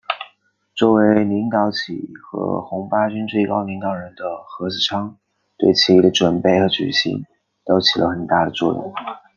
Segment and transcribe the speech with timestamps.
[0.73, 5.15] 作为领导起义和红八军最高领导人的何世昌
[5.59, 7.23] 对起义的准备和举行
[7.63, 8.91] 都起了很大的作用。